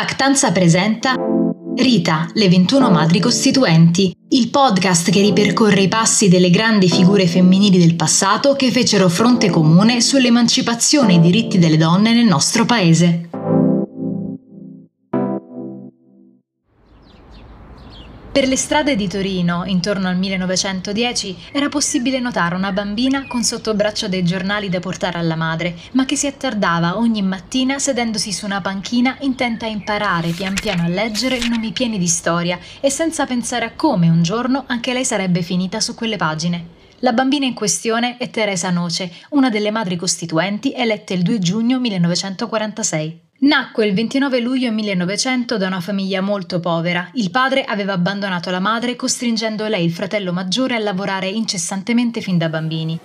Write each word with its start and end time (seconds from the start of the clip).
Pactanza 0.00 0.50
presenta 0.50 1.12
Rita, 1.76 2.26
le 2.32 2.48
21 2.48 2.90
madri 2.90 3.20
costituenti, 3.20 4.10
il 4.30 4.48
podcast 4.48 5.10
che 5.10 5.20
ripercorre 5.20 5.82
i 5.82 5.88
passi 5.88 6.30
delle 6.30 6.48
grandi 6.48 6.88
figure 6.88 7.26
femminili 7.26 7.76
del 7.76 7.96
passato 7.96 8.54
che 8.54 8.70
fecero 8.70 9.10
fronte 9.10 9.50
comune 9.50 10.00
sull'emancipazione 10.00 11.12
e 11.12 11.16
i 11.16 11.20
diritti 11.20 11.58
delle 11.58 11.76
donne 11.76 12.14
nel 12.14 12.24
nostro 12.24 12.64
paese. 12.64 13.28
Per 18.32 18.46
le 18.46 18.54
strade 18.54 18.94
di 18.94 19.08
Torino, 19.08 19.64
intorno 19.64 20.06
al 20.06 20.16
1910, 20.16 21.36
era 21.50 21.68
possibile 21.68 22.20
notare 22.20 22.54
una 22.54 22.70
bambina 22.70 23.26
con 23.26 23.42
sotto 23.42 23.74
braccio 23.74 24.06
dei 24.06 24.22
giornali 24.22 24.68
da 24.68 24.78
portare 24.78 25.18
alla 25.18 25.34
madre, 25.34 25.74
ma 25.92 26.04
che 26.04 26.14
si 26.14 26.28
attardava 26.28 26.96
ogni 26.96 27.22
mattina 27.22 27.80
sedendosi 27.80 28.32
su 28.32 28.44
una 28.44 28.60
panchina 28.60 29.16
intenta 29.22 29.66
a 29.66 29.68
imparare 29.68 30.30
pian 30.30 30.54
piano 30.54 30.84
a 30.84 30.88
leggere 30.88 31.40
nomi 31.48 31.72
pieni 31.72 31.98
di 31.98 32.06
storia 32.06 32.56
e 32.78 32.88
senza 32.88 33.26
pensare 33.26 33.64
a 33.64 33.72
come 33.74 34.08
un 34.08 34.22
giorno 34.22 34.62
anche 34.68 34.92
lei 34.92 35.04
sarebbe 35.04 35.42
finita 35.42 35.80
su 35.80 35.96
quelle 35.96 36.16
pagine. 36.16 36.78
La 37.00 37.12
bambina 37.12 37.46
in 37.46 37.54
questione 37.54 38.16
è 38.16 38.30
Teresa 38.30 38.70
Noce, 38.70 39.10
una 39.30 39.50
delle 39.50 39.72
madri 39.72 39.96
costituenti 39.96 40.72
elette 40.72 41.14
il 41.14 41.22
2 41.22 41.38
giugno 41.40 41.80
1946. 41.80 43.29
Nacque 43.42 43.86
il 43.86 43.94
29 43.94 44.38
luglio 44.40 44.70
1900 44.70 45.56
da 45.56 45.66
una 45.66 45.80
famiglia 45.80 46.20
molto 46.20 46.60
povera. 46.60 47.08
Il 47.14 47.30
padre 47.30 47.64
aveva 47.64 47.94
abbandonato 47.94 48.50
la 48.50 48.60
madre 48.60 48.96
costringendo 48.96 49.66
lei 49.66 49.82
il 49.82 49.92
fratello 49.92 50.30
maggiore 50.30 50.74
a 50.74 50.78
lavorare 50.78 51.28
incessantemente 51.28 52.20
fin 52.20 52.36
da 52.36 52.50
bambini. 52.50 52.98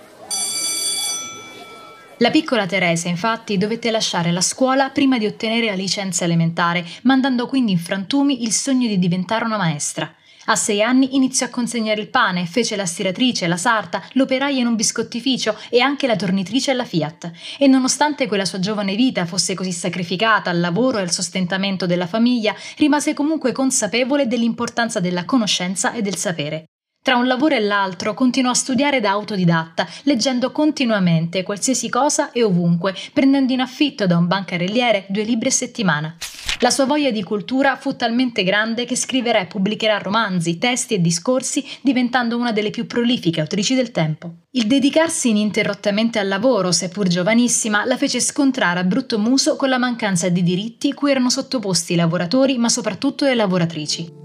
La 2.18 2.30
piccola 2.30 2.66
Teresa, 2.66 3.08
infatti, 3.08 3.56
dovette 3.56 3.90
lasciare 3.90 4.30
la 4.30 4.42
scuola 4.42 4.90
prima 4.90 5.16
di 5.16 5.24
ottenere 5.24 5.66
la 5.66 5.74
licenza 5.74 6.24
elementare, 6.24 6.84
mandando 7.02 7.46
quindi 7.46 7.72
in 7.72 7.78
frantumi 7.78 8.42
il 8.42 8.52
sogno 8.52 8.88
di 8.88 8.98
diventare 8.98 9.46
una 9.46 9.56
maestra. 9.56 10.14
A 10.46 10.54
sei 10.54 10.82
anni 10.82 11.16
iniziò 11.16 11.46
a 11.46 11.50
consegnare 11.50 12.00
il 12.00 12.08
pane, 12.08 12.46
fece 12.46 12.76
la 12.76 12.86
stiratrice, 12.86 13.48
la 13.48 13.56
sarta, 13.56 14.02
l'operaia 14.12 14.60
in 14.60 14.66
un 14.66 14.76
biscottificio 14.76 15.56
e 15.68 15.80
anche 15.80 16.06
la 16.06 16.14
tornitrice 16.14 16.70
alla 16.70 16.84
Fiat. 16.84 17.30
E 17.58 17.66
nonostante 17.66 18.28
quella 18.28 18.44
sua 18.44 18.60
giovane 18.60 18.94
vita 18.94 19.26
fosse 19.26 19.54
così 19.54 19.72
sacrificata 19.72 20.50
al 20.50 20.60
lavoro 20.60 20.98
e 20.98 21.02
al 21.02 21.10
sostentamento 21.10 21.86
della 21.86 22.06
famiglia, 22.06 22.54
rimase 22.76 23.12
comunque 23.12 23.50
consapevole 23.50 24.28
dell'importanza 24.28 25.00
della 25.00 25.24
conoscenza 25.24 25.92
e 25.92 26.02
del 26.02 26.16
sapere. 26.16 26.66
Tra 27.06 27.14
un 27.14 27.28
lavoro 27.28 27.54
e 27.54 27.60
l'altro 27.60 28.14
continuò 28.14 28.50
a 28.50 28.54
studiare 28.54 28.98
da 28.98 29.10
autodidatta, 29.10 29.86
leggendo 30.02 30.50
continuamente 30.50 31.44
qualsiasi 31.44 31.88
cosa 31.88 32.32
e 32.32 32.42
ovunque, 32.42 32.96
prendendo 33.12 33.52
in 33.52 33.60
affitto 33.60 34.08
da 34.08 34.16
un 34.16 34.26
bancarelliere 34.26 35.06
due 35.08 35.22
libri 35.22 35.46
a 35.46 35.52
settimana. 35.52 36.16
La 36.58 36.70
sua 36.70 36.84
voglia 36.84 37.12
di 37.12 37.22
cultura 37.22 37.76
fu 37.76 37.94
talmente 37.94 38.42
grande 38.42 38.86
che 38.86 38.96
scriverà 38.96 39.38
e 39.38 39.46
pubblicherà 39.46 39.98
romanzi, 39.98 40.58
testi 40.58 40.94
e 40.94 41.00
discorsi, 41.00 41.64
diventando 41.80 42.36
una 42.36 42.50
delle 42.50 42.70
più 42.70 42.88
prolifiche 42.88 43.40
autrici 43.40 43.76
del 43.76 43.92
tempo. 43.92 44.38
Il 44.50 44.66
dedicarsi 44.66 45.28
ininterrottamente 45.28 46.18
al 46.18 46.26
lavoro, 46.26 46.72
seppur 46.72 47.06
giovanissima, 47.06 47.84
la 47.84 47.96
fece 47.96 48.18
scontrare 48.18 48.80
a 48.80 48.84
brutto 48.84 49.20
muso 49.20 49.54
con 49.54 49.68
la 49.68 49.78
mancanza 49.78 50.28
di 50.28 50.42
diritti 50.42 50.92
cui 50.92 51.12
erano 51.12 51.30
sottoposti 51.30 51.92
i 51.92 51.96
lavoratori, 51.96 52.58
ma 52.58 52.68
soprattutto 52.68 53.26
le 53.26 53.36
lavoratrici 53.36 54.24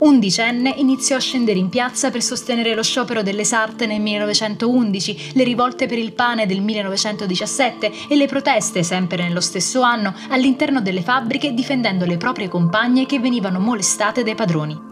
undicenne 0.00 0.74
iniziò 0.76 1.16
a 1.16 1.20
scendere 1.20 1.58
in 1.58 1.68
piazza 1.68 2.10
per 2.10 2.22
sostenere 2.22 2.74
lo 2.74 2.82
sciopero 2.82 3.22
delle 3.22 3.44
sarte 3.44 3.86
nel 3.86 4.00
1911, 4.00 5.32
le 5.34 5.44
rivolte 5.44 5.86
per 5.86 5.98
il 5.98 6.12
pane 6.12 6.46
del 6.46 6.60
1917 6.60 7.92
e 8.08 8.16
le 8.16 8.26
proteste, 8.26 8.82
sempre 8.82 9.22
nello 9.22 9.40
stesso 9.40 9.82
anno, 9.82 10.14
all'interno 10.28 10.80
delle 10.80 11.02
fabbriche 11.02 11.52
difendendo 11.52 12.04
le 12.04 12.16
proprie 12.16 12.48
compagne 12.48 13.06
che 13.06 13.18
venivano 13.18 13.58
molestate 13.58 14.22
dai 14.22 14.34
padroni. 14.34 14.88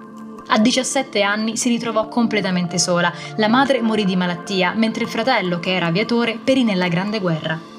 A 0.51 0.59
17 0.59 1.21
anni 1.21 1.57
si 1.59 1.69
ritrovò 1.69 2.09
completamente 2.09 2.79
sola. 2.79 3.13
La 3.37 3.49
madre 3.49 3.83
morì 3.83 4.07
di 4.07 4.17
malattia, 4.17 4.73
mentre 4.75 5.05
il 5.05 5.11
fratello, 5.11 5.61
che 5.61 5.75
era 5.75 5.87
aviatore, 5.87 6.39
perì 6.43 6.65
nella 6.65 6.89
Grande 6.89 7.21
Guerra. 7.21 7.77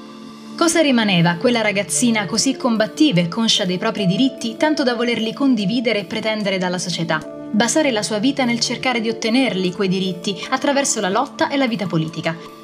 Cosa 0.59 0.81
rimaneva 0.81 1.29
a 1.29 1.37
quella 1.37 1.61
ragazzina 1.61 2.25
così 2.25 2.57
combattiva 2.57 3.21
e 3.21 3.29
conscia 3.29 3.63
dei 3.63 3.77
propri 3.77 4.05
diritti, 4.05 4.57
tanto 4.57 4.83
da 4.83 4.93
volerli 4.93 5.31
condividere 5.31 5.99
e 5.99 6.03
pretendere 6.03 6.57
dalla 6.57 6.77
società? 6.77 7.17
Basare 7.49 7.91
la 7.91 8.03
sua 8.03 8.17
vita 8.17 8.43
nel 8.43 8.59
cercare 8.59 8.99
di 8.99 9.07
ottenerli 9.07 9.71
quei 9.71 9.87
diritti 9.87 10.37
attraverso 10.49 10.99
la 10.99 11.07
lotta 11.07 11.47
e 11.47 11.55
la 11.55 11.65
vita 11.65 11.87
politica. 11.87 12.58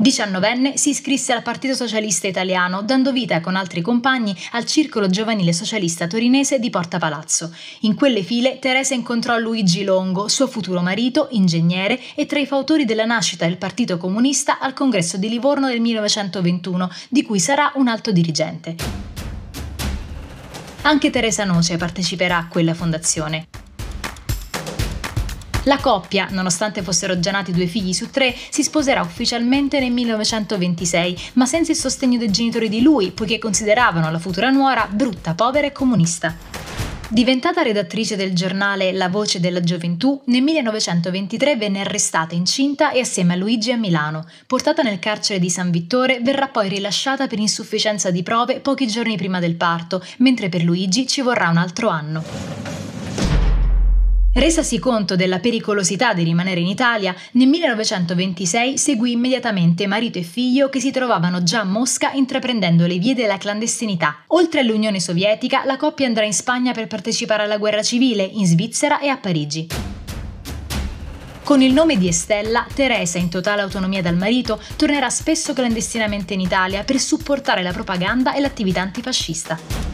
Diciannovenne 0.00 0.78
si 0.78 0.88
iscrisse 0.88 1.34
al 1.34 1.42
Partito 1.42 1.74
Socialista 1.74 2.26
Italiano, 2.26 2.80
dando 2.80 3.12
vita 3.12 3.42
con 3.42 3.54
altri 3.54 3.82
compagni 3.82 4.34
al 4.52 4.64
Circolo 4.64 5.10
Giovanile 5.10 5.52
Socialista 5.52 6.06
Torinese 6.06 6.58
di 6.58 6.70
Porta 6.70 6.96
Palazzo. 6.96 7.54
In 7.80 7.94
quelle 7.94 8.22
file 8.22 8.58
Teresa 8.58 8.94
incontrò 8.94 9.36
Luigi 9.36 9.84
Longo, 9.84 10.28
suo 10.28 10.46
futuro 10.46 10.80
marito, 10.80 11.28
ingegnere 11.32 12.00
e 12.14 12.24
tra 12.24 12.38
i 12.38 12.46
fautori 12.46 12.86
della 12.86 13.04
nascita 13.04 13.44
del 13.44 13.58
Partito 13.58 13.98
Comunista 13.98 14.58
al 14.58 14.72
Congresso 14.72 15.18
di 15.18 15.28
Livorno 15.28 15.68
del 15.68 15.80
1921, 15.80 16.90
di 17.10 17.22
cui 17.22 17.38
sarà 17.38 17.70
un 17.74 17.86
alto 17.86 18.10
dirigente. 18.10 18.76
Anche 20.80 21.10
Teresa 21.10 21.44
Noce 21.44 21.76
parteciperà 21.76 22.38
a 22.38 22.48
quella 22.48 22.72
fondazione. 22.72 23.48
La 25.64 25.76
coppia, 25.78 26.28
nonostante 26.30 26.82
fossero 26.82 27.20
già 27.20 27.32
nati 27.32 27.52
due 27.52 27.66
figli 27.66 27.92
su 27.92 28.10
tre, 28.10 28.34
si 28.48 28.62
sposerà 28.62 29.02
ufficialmente 29.02 29.78
nel 29.78 29.92
1926, 29.92 31.18
ma 31.34 31.44
senza 31.44 31.72
il 31.72 31.76
sostegno 31.76 32.16
dei 32.16 32.30
genitori 32.30 32.70
di 32.70 32.80
lui, 32.80 33.10
poiché 33.10 33.38
consideravano 33.38 34.10
la 34.10 34.18
futura 34.18 34.48
nuora 34.48 34.88
brutta, 34.90 35.34
povera 35.34 35.66
e 35.66 35.72
comunista. 35.72 36.34
Diventata 37.12 37.60
redattrice 37.60 38.16
del 38.16 38.32
giornale 38.32 38.92
La 38.92 39.08
Voce 39.08 39.40
della 39.40 39.60
Gioventù, 39.60 40.22
nel 40.26 40.42
1923 40.42 41.56
venne 41.56 41.80
arrestata 41.80 42.34
incinta 42.36 42.92
e 42.92 43.00
assieme 43.00 43.34
a 43.34 43.36
Luigi 43.36 43.72
a 43.72 43.76
Milano. 43.76 44.26
Portata 44.46 44.82
nel 44.82 45.00
carcere 45.00 45.40
di 45.40 45.50
San 45.50 45.70
Vittore, 45.70 46.20
verrà 46.22 46.46
poi 46.46 46.68
rilasciata 46.68 47.26
per 47.26 47.40
insufficienza 47.40 48.10
di 48.10 48.22
prove 48.22 48.60
pochi 48.60 48.86
giorni 48.86 49.16
prima 49.16 49.40
del 49.40 49.56
parto, 49.56 50.02
mentre 50.18 50.48
per 50.48 50.62
Luigi 50.62 51.06
ci 51.06 51.20
vorrà 51.20 51.48
un 51.48 51.56
altro 51.56 51.88
anno. 51.88 52.59
Resasi 54.32 54.78
conto 54.78 55.16
della 55.16 55.40
pericolosità 55.40 56.14
di 56.14 56.22
rimanere 56.22 56.60
in 56.60 56.68
Italia, 56.68 57.12
nel 57.32 57.48
1926 57.48 58.78
seguì 58.78 59.10
immediatamente 59.10 59.88
marito 59.88 60.18
e 60.18 60.22
figlio 60.22 60.68
che 60.68 60.78
si 60.78 60.92
trovavano 60.92 61.42
già 61.42 61.62
a 61.62 61.64
Mosca 61.64 62.12
intraprendendo 62.12 62.86
le 62.86 62.98
vie 62.98 63.16
della 63.16 63.38
clandestinità. 63.38 64.22
Oltre 64.28 64.60
all'Unione 64.60 65.00
Sovietica, 65.00 65.64
la 65.64 65.76
coppia 65.76 66.06
andrà 66.06 66.24
in 66.24 66.32
Spagna 66.32 66.70
per 66.70 66.86
partecipare 66.86 67.42
alla 67.42 67.58
guerra 67.58 67.82
civile, 67.82 68.22
in 68.22 68.46
Svizzera 68.46 69.00
e 69.00 69.08
a 69.08 69.16
Parigi. 69.16 69.66
Con 71.42 71.60
il 71.60 71.72
nome 71.72 71.98
di 71.98 72.06
Estella, 72.06 72.64
Teresa, 72.72 73.18
in 73.18 73.30
totale 73.30 73.62
autonomia 73.62 74.00
dal 74.00 74.16
marito, 74.16 74.62
tornerà 74.76 75.10
spesso 75.10 75.52
clandestinamente 75.52 76.34
in 76.34 76.40
Italia 76.40 76.84
per 76.84 77.00
supportare 77.00 77.64
la 77.64 77.72
propaganda 77.72 78.34
e 78.34 78.40
l'attività 78.40 78.80
antifascista. 78.80 79.89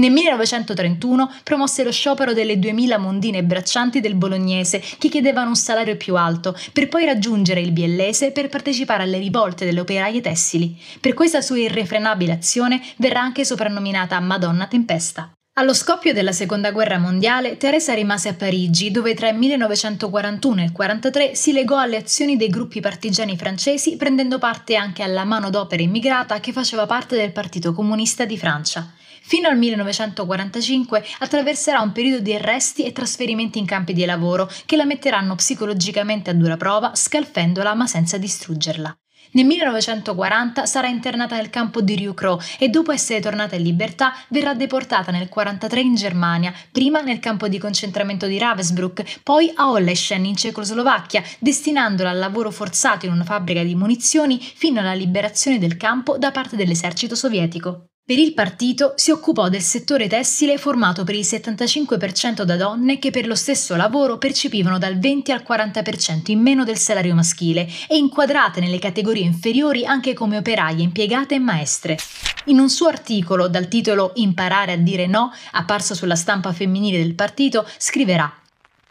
Nel 0.00 0.12
1931 0.12 1.30
promosse 1.44 1.84
lo 1.84 1.92
sciopero 1.92 2.32
delle 2.32 2.58
2000 2.58 2.96
mondine 2.96 3.44
braccianti 3.44 4.00
del 4.00 4.14
bolognese 4.14 4.82
che 4.96 5.10
chiedevano 5.10 5.50
un 5.50 5.56
salario 5.56 5.98
più 5.98 6.16
alto, 6.16 6.56
per 6.72 6.88
poi 6.88 7.04
raggiungere 7.04 7.60
il 7.60 7.70
biellese 7.70 8.30
per 8.30 8.48
partecipare 8.48 9.02
alle 9.02 9.18
rivolte 9.18 9.66
delle 9.66 9.80
operaie 9.80 10.22
tessili. 10.22 10.74
Per 10.98 11.12
questa 11.12 11.42
sua 11.42 11.58
irrefrenabile 11.58 12.32
azione 12.32 12.80
verrà 12.96 13.20
anche 13.20 13.44
soprannominata 13.44 14.18
Madonna 14.20 14.66
Tempesta. 14.66 15.30
Allo 15.58 15.74
scoppio 15.74 16.14
della 16.14 16.32
Seconda 16.32 16.70
Guerra 16.70 16.96
Mondiale, 16.96 17.58
Teresa 17.58 17.92
rimase 17.92 18.30
a 18.30 18.34
Parigi, 18.34 18.90
dove 18.90 19.12
tra 19.12 19.28
il 19.28 19.36
1941 19.36 20.60
e 20.62 20.64
il 20.64 20.72
1943 20.72 21.34
si 21.34 21.52
legò 21.52 21.76
alle 21.76 21.98
azioni 21.98 22.38
dei 22.38 22.48
gruppi 22.48 22.80
partigiani 22.80 23.36
francesi, 23.36 23.98
prendendo 23.98 24.38
parte 24.38 24.76
anche 24.76 25.02
alla 25.02 25.24
manodopera 25.24 25.82
immigrata 25.82 26.40
che 26.40 26.52
faceva 26.52 26.86
parte 26.86 27.16
del 27.16 27.32
Partito 27.32 27.74
Comunista 27.74 28.24
di 28.24 28.38
Francia. 28.38 28.94
Fino 29.22 29.48
al 29.48 29.58
1945 29.58 31.04
attraverserà 31.20 31.80
un 31.80 31.92
periodo 31.92 32.20
di 32.20 32.34
arresti 32.34 32.84
e 32.84 32.92
trasferimenti 32.92 33.58
in 33.58 33.66
campi 33.66 33.92
di 33.92 34.04
lavoro 34.04 34.50
che 34.66 34.76
la 34.76 34.84
metteranno 34.84 35.34
psicologicamente 35.34 36.30
a 36.30 36.34
dura 36.34 36.56
prova, 36.56 36.94
scalfendola 36.94 37.74
ma 37.74 37.86
senza 37.86 38.18
distruggerla. 38.18 38.96
Nel 39.32 39.44
1940 39.44 40.66
sarà 40.66 40.88
internata 40.88 41.36
nel 41.36 41.50
campo 41.50 41.80
di 41.80 41.94
Riucro 41.94 42.40
e 42.58 42.68
dopo 42.68 42.90
essere 42.90 43.20
tornata 43.20 43.54
in 43.54 43.62
libertà 43.62 44.12
verrà 44.28 44.54
deportata 44.54 45.12
nel 45.12 45.28
1943 45.30 45.80
in 45.80 45.94
Germania, 45.94 46.52
prima 46.72 47.00
nel 47.00 47.20
campo 47.20 47.46
di 47.46 47.58
concentramento 47.58 48.26
di 48.26 48.38
Ravensbrück, 48.38 49.20
poi 49.22 49.52
a 49.54 49.70
Olleschen 49.70 50.24
in 50.24 50.36
Cecoslovacchia, 50.36 51.22
destinandola 51.38 52.10
al 52.10 52.18
lavoro 52.18 52.50
forzato 52.50 53.06
in 53.06 53.12
una 53.12 53.24
fabbrica 53.24 53.62
di 53.62 53.76
munizioni 53.76 54.40
fino 54.40 54.80
alla 54.80 54.94
liberazione 54.94 55.58
del 55.58 55.76
campo 55.76 56.18
da 56.18 56.32
parte 56.32 56.56
dell'esercito 56.56 57.14
sovietico. 57.14 57.89
Per 58.10 58.18
il 58.18 58.34
partito 58.34 58.94
si 58.96 59.12
occupò 59.12 59.48
del 59.48 59.60
settore 59.60 60.08
tessile 60.08 60.58
formato 60.58 61.04
per 61.04 61.14
il 61.14 61.24
75% 61.24 62.42
da 62.42 62.56
donne 62.56 62.98
che 62.98 63.12
per 63.12 63.24
lo 63.24 63.36
stesso 63.36 63.76
lavoro 63.76 64.18
percepivano 64.18 64.78
dal 64.78 64.98
20 64.98 65.30
al 65.30 65.44
40% 65.48 66.32
in 66.32 66.40
meno 66.40 66.64
del 66.64 66.76
salario 66.76 67.14
maschile 67.14 67.68
e 67.88 67.94
inquadrate 67.94 68.58
nelle 68.58 68.80
categorie 68.80 69.22
inferiori 69.22 69.86
anche 69.86 70.12
come 70.12 70.38
operaie, 70.38 70.82
impiegate 70.82 71.36
e 71.36 71.38
maestre. 71.38 71.98
In 72.46 72.58
un 72.58 72.68
suo 72.68 72.88
articolo 72.88 73.46
dal 73.46 73.68
titolo 73.68 74.10
Imparare 74.16 74.72
a 74.72 74.76
dire 74.76 75.06
no, 75.06 75.32
apparso 75.52 75.94
sulla 75.94 76.16
stampa 76.16 76.52
femminile 76.52 76.98
del 76.98 77.14
partito, 77.14 77.64
scriverà 77.78 78.38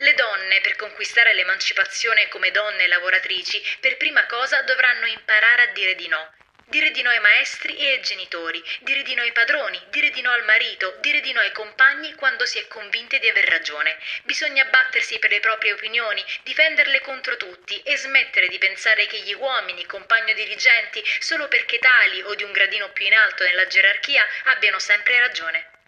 le 0.01 0.15
donne, 0.15 0.61
per 0.63 0.77
conquistare 0.77 1.33
l'emancipazione 1.33 2.29
come 2.31 2.51
donne 2.51 2.87
lavoratrici, 2.87 3.59
per 3.81 3.97
prima 3.97 4.25
cosa 4.27 4.61
dovranno 4.61 5.07
imparare 5.07 5.63
a 5.63 5.73
dire 5.73 5.95
di 5.95 6.07
no. 6.07 6.38
Dire 6.69 6.91
di 6.91 7.01
no 7.01 7.09
ai 7.09 7.19
maestri 7.19 7.75
e 7.77 7.93
ai 7.93 8.01
genitori, 8.01 8.63
dire 8.81 9.01
di 9.01 9.15
no 9.15 9.23
ai 9.23 9.31
padroni, 9.31 9.81
dire 9.89 10.11
di 10.11 10.21
no 10.21 10.29
al 10.29 10.43
marito, 10.43 10.97
dire 10.99 11.19
di 11.19 11.31
no 11.31 11.39
ai 11.39 11.51
compagni 11.51 12.13
quando 12.13 12.45
si 12.45 12.59
è 12.59 12.67
convinte 12.67 13.17
di 13.17 13.27
aver 13.27 13.45
ragione. 13.45 13.97
Bisogna 14.21 14.65
battersi 14.65 15.17
per 15.17 15.31
le 15.31 15.39
proprie 15.39 15.73
opinioni, 15.73 16.23
difenderle 16.43 17.01
contro 17.01 17.37
tutti 17.37 17.81
e 17.81 17.97
smettere 17.97 18.47
di 18.49 18.59
pensare 18.59 19.07
che 19.07 19.19
gli 19.21 19.33
uomini, 19.33 19.87
compagni 19.87 20.29
o 20.29 20.35
dirigenti, 20.35 21.03
solo 21.17 21.47
perché 21.47 21.79
tali 21.79 22.21
o 22.21 22.35
di 22.35 22.43
un 22.43 22.51
gradino 22.51 22.91
più 22.91 23.07
in 23.07 23.15
alto 23.15 23.43
nella 23.43 23.65
gerarchia, 23.65 24.23
abbiano 24.43 24.77
sempre 24.77 25.17
ragione. 25.17 25.78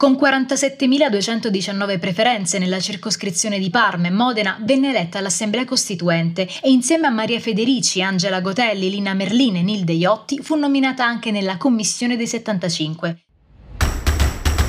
Con 0.00 0.12
47.219 0.12 1.98
preferenze 1.98 2.58
nella 2.58 2.80
circoscrizione 2.80 3.58
di 3.58 3.68
Parma 3.68 4.06
e 4.06 4.10
Modena 4.10 4.58
venne 4.62 4.88
eletta 4.88 5.18
all'Assemblea 5.18 5.66
Costituente 5.66 6.48
e 6.62 6.70
insieme 6.70 7.06
a 7.06 7.10
Maria 7.10 7.38
Federici, 7.38 8.00
Angela 8.00 8.40
Gotelli, 8.40 8.88
Lina 8.88 9.12
Merlin 9.12 9.56
e 9.56 9.62
Nilde 9.62 9.92
Iotti 9.92 10.38
fu 10.40 10.54
nominata 10.54 11.04
anche 11.04 11.30
nella 11.30 11.58
Commissione 11.58 12.16
dei 12.16 12.26
75. 12.26 13.24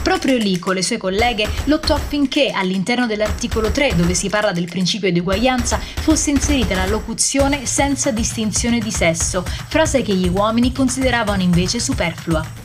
Proprio 0.03 0.35
lì, 0.35 0.59
con 0.59 0.75
le 0.75 0.83
sue 0.83 0.97
colleghe, 0.97 1.47
lottò 1.63 1.93
affinché 1.93 2.49
all'interno 2.49 3.07
dell'articolo 3.07 3.71
3, 3.71 3.95
dove 3.95 4.13
si 4.13 4.27
parla 4.27 4.51
del 4.51 4.67
principio 4.67 5.13
di 5.13 5.19
uguaglianza, 5.19 5.77
fosse 5.79 6.29
inserita 6.29 6.75
la 6.75 6.87
locuzione 6.87 7.65
senza 7.65 8.11
distinzione 8.11 8.79
di 8.79 8.91
sesso, 8.91 9.45
frase 9.45 10.01
che 10.01 10.13
gli 10.13 10.27
uomini 10.27 10.73
consideravano 10.73 11.41
invece 11.41 11.79
superflua. 11.79 12.60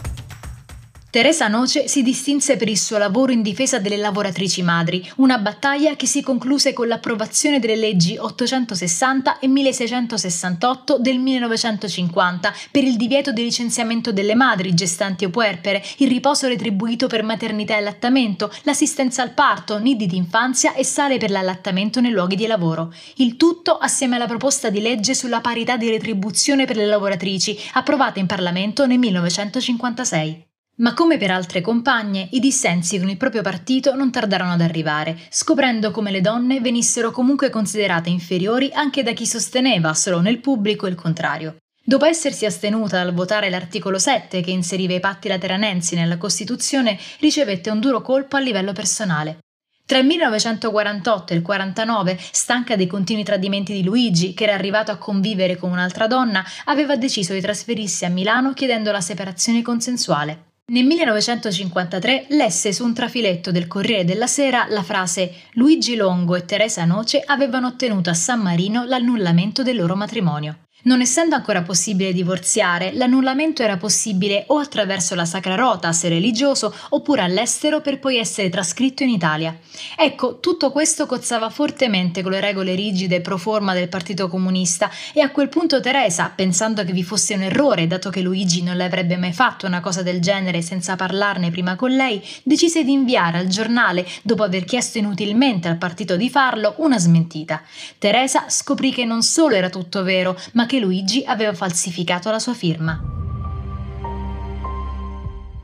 Teresa 1.17 1.49
Noce 1.49 1.89
si 1.89 2.03
distinse 2.03 2.59
per 2.59 2.69
il 2.69 2.77
suo 2.77 2.99
lavoro 2.99 3.33
in 3.33 3.41
difesa 3.41 3.79
delle 3.79 3.97
lavoratrici 3.97 4.61
madri, 4.61 5.03
una 5.17 5.39
battaglia 5.39 5.97
che 5.97 6.05
si 6.05 6.21
concluse 6.21 6.75
con 6.75 6.89
l'approvazione 6.89 7.59
delle 7.59 7.77
leggi 7.77 8.19
860 8.19 9.39
e 9.39 9.49
1668 9.49 10.99
del 10.99 11.19
1950 11.19 12.53
per 12.71 12.85
il 12.85 12.97
divieto 12.97 13.33
di 13.33 13.43
licenziamento 13.43 14.13
delle 14.13 14.35
madri 14.35 14.75
gestanti 14.75 15.25
o 15.25 15.31
puerpere, 15.31 15.83
il 16.01 16.09
riposo 16.09 16.49
retribuito 16.49 17.07
per 17.07 17.23
maternità 17.23 17.73
e 17.73 17.79
allattamento, 17.79 18.53
l'assistenza 18.65 19.23
al 19.23 19.33
parto, 19.33 19.79
nidi 19.79 20.05
d'infanzia 20.05 20.75
e 20.75 20.85
sale 20.85 21.17
per 21.17 21.31
l'allattamento 21.31 22.03
nei 22.03 22.11
luoghi 22.11 22.37
di 22.37 22.47
lavoro. 22.47 22.93
Il 23.15 23.39
tutto 23.39 23.79
assieme 23.79 24.17
alla 24.17 24.27
proposta 24.27 24.69
di 24.69 24.83
legge 24.83 25.15
sulla 25.15 25.41
parità 25.41 25.79
di 25.79 25.89
retribuzione 25.89 26.67
per 26.67 26.77
le 26.77 26.85
lavoratrici, 26.85 27.59
approvata 27.73 28.21
in 28.21 28.27
Parlamento 28.27 28.85
nel 28.85 28.99
1956. 28.99 30.46
Ma 30.79 30.93
come 30.93 31.17
per 31.17 31.31
altre 31.31 31.63
compagne, 31.63 32.29
i 32.33 32.39
dissensi 32.39 32.99
con 32.99 33.09
il 33.09 33.17
proprio 33.17 33.41
partito 33.41 33.95
non 33.95 34.11
tardarono 34.11 34.53
ad 34.53 34.61
arrivare, 34.61 35.19
scoprendo 35.31 35.91
come 35.91 36.11
le 36.11 36.21
donne 36.21 36.61
venissero 36.61 37.11
comunque 37.11 37.49
considerate 37.49 38.11
inferiori 38.11 38.71
anche 38.75 39.03
da 39.03 39.13
chi 39.13 39.27
sosteneva 39.27 39.95
solo 39.95 40.21
nel 40.21 40.39
pubblico 40.39 40.87
il 40.87 40.95
contrario. 40.95 41.57
Dopo 41.83 42.05
essersi 42.05 42.45
astenuta 42.45 43.03
dal 43.03 43.15
votare 43.15 43.49
l'articolo 43.49 43.99
7 43.99 44.43
che 44.43 44.51
inseriva 44.51 44.93
i 44.93 45.01
patti 45.01 45.29
lateranensi 45.29 45.95
nella 45.95 46.19
Costituzione, 46.19 46.99
ricevette 47.21 47.71
un 47.71 47.81
duro 47.81 48.03
colpo 48.03 48.37
a 48.37 48.41
livello 48.41 48.73
personale. 48.73 49.39
Tra 49.87 49.97
il 49.97 50.05
1948 50.05 51.33
e 51.33 51.37
il 51.37 51.43
49, 51.43 52.19
stanca 52.33 52.77
dei 52.77 52.87
continui 52.87 53.25
tradimenti 53.25 53.73
di 53.73 53.83
Luigi, 53.83 54.35
che 54.35 54.45
era 54.45 54.53
arrivato 54.53 54.91
a 54.91 54.97
convivere 54.97 55.57
con 55.57 55.71
un'altra 55.71 56.07
donna, 56.07 56.45
aveva 56.65 56.97
deciso 56.97 57.33
di 57.33 57.41
trasferirsi 57.41 58.05
a 58.05 58.11
Milano 58.11 58.53
chiedendo 58.53 58.91
la 58.91 59.01
separazione 59.01 59.63
consensuale. 59.63 60.55
Nel 60.69 60.85
1953 60.85 62.27
lesse 62.31 62.73
su 62.73 62.85
un 62.85 62.93
trafiletto 62.93 63.53
del 63.53 63.69
Corriere 63.69 64.05
della 64.05 64.27
Sera 64.27 64.67
la 64.69 64.83
frase 64.83 65.33
Luigi 65.53 65.95
Longo 65.95 66.35
e 66.35 66.45
Teresa 66.45 66.85
Noce 66.85 67.23
avevano 67.25 67.69
ottenuto 67.69 68.11
a 68.11 68.15
San 68.15 68.41
Marino 68.41 68.85
l'annullamento 68.85 69.63
del 69.63 69.77
loro 69.77 69.95
matrimonio. 69.95 70.66
Non 70.87 71.01
essendo 71.01 71.35
ancora 71.35 71.63
possibile 71.63 72.13
divorziare, 72.13 72.93
l'annullamento 72.95 73.61
era 73.61 73.77
possibile 73.77 74.45
o 74.47 74.59
attraverso 74.59 75.17
la 75.17 75.25
Sacra 75.25 75.57
Rota, 75.57 75.93
se 75.93 76.09
religioso, 76.09 76.73
oppure 76.91 77.23
all'estero 77.23 77.81
per 77.81 77.99
poi 77.99 78.19
essere 78.19 78.51
trascritto 78.51 79.03
in 79.03 79.09
Italia. 79.09 79.59
Ecco, 79.97 80.39
tutto 80.39 80.71
questo 80.71 81.07
cozzava 81.07 81.51
fortemente 81.51 82.23
con 82.23 82.31
le 82.31 82.39
regole 82.39 82.77
rigide 82.77 83.21
pro 83.21 83.37
forma 83.37 83.75
del 83.75 83.89
Partito 83.89 84.29
Comunista 84.29 84.89
e 85.13 85.21
a 85.23 85.31
quel 85.31 85.49
punto 85.49 85.81
Teresa, 85.81 86.31
pensando 86.33 86.85
che 86.85 86.93
vi 86.93 87.03
fosse 87.03 87.35
un 87.35 87.43
errore, 87.43 87.89
dato 87.89 88.09
che 88.09 88.21
Luigi 88.21 88.63
non 88.63 88.77
le 88.77 88.85
avrebbe 88.85 89.17
mai 89.17 89.33
fatto 89.33 89.67
una 89.67 89.81
cosa 89.81 90.03
del 90.03 90.21
genere 90.21 90.63
senza 90.63 90.95
parlarne 90.95 91.51
prima 91.51 91.75
con 91.75 91.91
lei, 91.91 92.23
decise 92.45 92.85
di 92.85 92.93
inviare 92.93 93.39
al 93.39 93.49
giornale, 93.49 94.07
dopo 94.23 94.45
aver 94.45 94.65
chiesto 94.65 94.99
inutilmente 94.99 95.67
al 95.67 95.79
partito 95.79 96.15
di 96.15 96.31
farlo, 96.31 96.75
una 96.77 97.01
smentita. 97.01 97.61
Teresa 97.99 98.45
scoprì 98.47 98.93
che 98.93 99.05
non 99.05 99.25
solo 99.25 99.57
era 99.57 99.69
tutto 99.69 100.05
vero, 100.05 100.39
ma 100.53 100.65
che 100.67 100.75
che 100.77 100.81
Luigi 100.81 101.25
aveva 101.27 101.55
falsificato 101.55 102.31
la 102.31 102.39
sua 102.39 102.53
firma. 102.53 103.01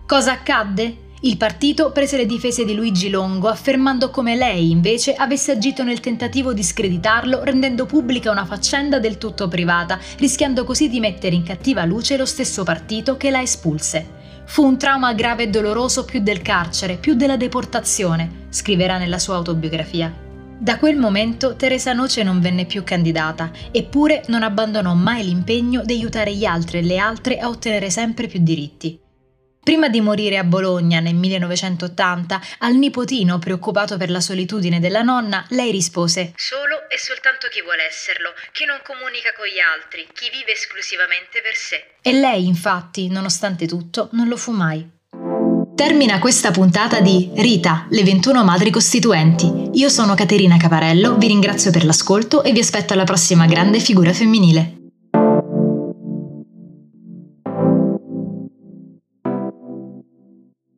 Cosa 0.06 0.32
accadde? 0.32 1.10
Il 1.20 1.36
partito 1.36 1.92
prese 1.92 2.16
le 2.16 2.26
difese 2.26 2.64
di 2.64 2.74
Luigi 2.74 3.10
Longo, 3.10 3.48
affermando 3.48 4.10
come 4.10 4.34
lei, 4.34 4.70
invece, 4.70 5.14
avesse 5.14 5.52
agito 5.52 5.84
nel 5.84 6.00
tentativo 6.00 6.52
di 6.52 6.64
screditarlo, 6.64 7.44
rendendo 7.44 7.86
pubblica 7.86 8.30
una 8.30 8.46
faccenda 8.46 8.98
del 8.98 9.18
tutto 9.18 9.48
privata, 9.48 10.00
rischiando 10.16 10.64
così 10.64 10.88
di 10.88 10.98
mettere 10.98 11.36
in 11.36 11.44
cattiva 11.44 11.84
luce 11.84 12.16
lo 12.16 12.26
stesso 12.26 12.64
partito 12.64 13.16
che 13.16 13.30
la 13.30 13.42
espulse. 13.42 14.20
Fu 14.46 14.64
un 14.64 14.78
trauma 14.78 15.12
grave 15.12 15.44
e 15.44 15.48
doloroso 15.48 16.04
più 16.04 16.20
del 16.20 16.42
carcere, 16.42 16.96
più 16.96 17.14
della 17.14 17.36
deportazione, 17.36 18.46
scriverà 18.48 18.98
nella 18.98 19.18
sua 19.18 19.36
autobiografia. 19.36 20.21
Da 20.62 20.78
quel 20.78 20.94
momento 20.94 21.56
Teresa 21.56 21.92
Noce 21.92 22.22
non 22.22 22.40
venne 22.40 22.66
più 22.66 22.84
candidata, 22.84 23.50
eppure 23.72 24.22
non 24.28 24.44
abbandonò 24.44 24.94
mai 24.94 25.24
l'impegno 25.24 25.82
di 25.84 25.94
aiutare 25.94 26.32
gli 26.34 26.44
altri 26.44 26.78
e 26.78 26.82
le 26.82 26.98
altre 26.98 27.40
a 27.40 27.48
ottenere 27.48 27.90
sempre 27.90 28.28
più 28.28 28.38
diritti. 28.40 28.96
Prima 29.60 29.88
di 29.88 30.00
morire 30.00 30.38
a 30.38 30.44
Bologna 30.44 31.00
nel 31.00 31.16
1980, 31.16 32.40
al 32.58 32.76
nipotino 32.76 33.40
preoccupato 33.40 33.96
per 33.96 34.08
la 34.08 34.20
solitudine 34.20 34.78
della 34.78 35.02
nonna, 35.02 35.44
lei 35.48 35.72
rispose 35.72 36.32
Solo 36.36 36.88
e 36.88 36.96
soltanto 36.96 37.48
chi 37.48 37.60
vuole 37.60 37.84
esserlo, 37.84 38.30
chi 38.52 38.64
non 38.64 38.78
comunica 38.84 39.32
con 39.36 39.46
gli 39.46 39.58
altri, 39.58 40.06
chi 40.12 40.30
vive 40.30 40.52
esclusivamente 40.52 41.40
per 41.42 41.56
sé. 41.56 41.94
E 42.00 42.12
lei, 42.12 42.46
infatti, 42.46 43.08
nonostante 43.08 43.66
tutto, 43.66 44.10
non 44.12 44.28
lo 44.28 44.36
fu 44.36 44.52
mai. 44.52 45.00
Termina 45.84 46.20
questa 46.20 46.52
puntata 46.52 47.00
di 47.00 47.28
Rita, 47.34 47.86
le 47.90 48.04
21 48.04 48.44
madri 48.44 48.70
costituenti. 48.70 49.70
Io 49.72 49.88
sono 49.88 50.14
Caterina 50.14 50.56
Caparello, 50.56 51.16
vi 51.16 51.26
ringrazio 51.26 51.72
per 51.72 51.84
l'ascolto 51.84 52.44
e 52.44 52.52
vi 52.52 52.60
aspetto 52.60 52.92
alla 52.92 53.02
prossima 53.02 53.46
grande 53.46 53.80
figura 53.80 54.12
femminile. 54.12 54.81